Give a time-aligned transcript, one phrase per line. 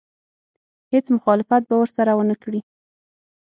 [0.93, 2.59] هېڅ مخالفت به ورسره ونه کړي.